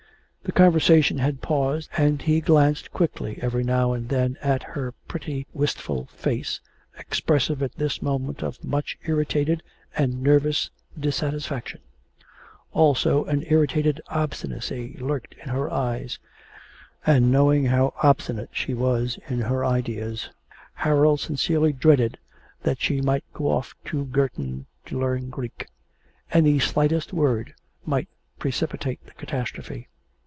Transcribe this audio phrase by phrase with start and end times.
[0.43, 5.45] The conversation had paused, and he glanced quickly every now and then at her pretty,
[5.53, 6.59] wistful face,
[6.97, 9.61] expressive at this moment of much irritated
[9.95, 10.69] and nervous
[10.99, 11.79] dissatisfaction;
[12.73, 16.17] also an irritated obstinacy lurked in her eyes,
[17.05, 20.31] and, knowing how obstinate she was in her ideas,
[20.73, 22.17] Harold sincerely dreaded
[22.63, 25.67] that she might go off to Girton to learn Greek
[26.31, 27.53] any slightest word
[27.85, 28.09] might
[28.39, 29.87] precipitate the catastrophe.